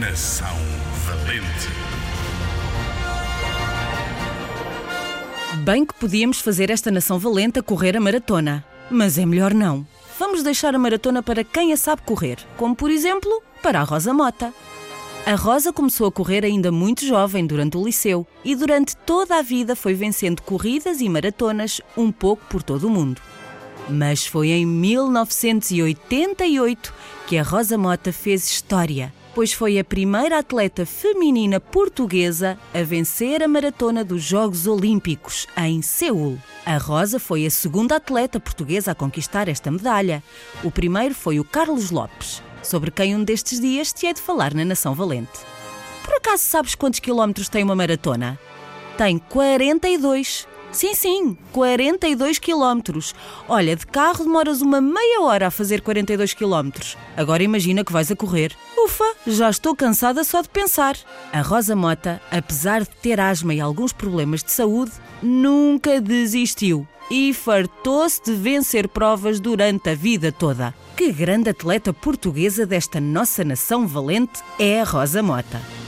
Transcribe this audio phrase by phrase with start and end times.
[0.00, 0.56] Nação
[1.06, 1.68] Valente.
[5.62, 8.64] Bem que podíamos fazer esta nação valente a correr a maratona.
[8.90, 9.86] Mas é melhor não.
[10.18, 14.12] Vamos deixar a maratona para quem a sabe correr, como por exemplo, para a Rosa
[14.12, 14.52] Mota.
[15.24, 19.42] A Rosa começou a correr ainda muito jovem durante o liceu e durante toda a
[19.42, 23.22] vida foi vencendo corridas e maratonas um pouco por todo o mundo.
[23.88, 26.92] Mas foi em 1988
[27.28, 33.42] que a Rosa Mota fez história, pois foi a primeira atleta feminina portuguesa a vencer
[33.42, 36.38] a maratona dos Jogos Olímpicos em Seul.
[36.64, 40.22] A Rosa foi a segunda atleta portuguesa a conquistar esta medalha.
[40.62, 44.54] O primeiro foi o Carlos Lopes, sobre quem um destes dias te é de falar
[44.54, 45.40] na Nação Valente.
[46.04, 48.38] Por acaso sabes quantos quilómetros tem uma maratona?
[48.96, 50.46] Tem 42.
[50.74, 53.14] Sim, sim, 42 quilómetros.
[53.48, 56.98] Olha, de carro demoras uma meia hora a fazer 42 quilómetros.
[57.16, 58.56] Agora imagina que vais a correr.
[58.76, 60.96] Ufa, já estou cansada só de pensar.
[61.32, 64.90] A Rosa Mota, apesar de ter asma e alguns problemas de saúde,
[65.22, 70.74] nunca desistiu e fartou-se de vencer provas durante a vida toda.
[70.96, 75.83] Que grande atleta portuguesa desta nossa nação valente é a Rosa Mota.